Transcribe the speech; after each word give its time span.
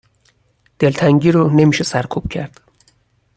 دلتنگی 0.79 1.31
رو 1.31 1.49
نمی 1.49 1.73
شه 1.73 1.83
سرکوب 1.83 2.27
کرد 2.29 2.61